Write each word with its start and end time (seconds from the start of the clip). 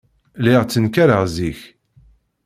Lliɣ 0.39 0.61
ttenkareɣ 0.63 1.21
zik. 1.35 1.59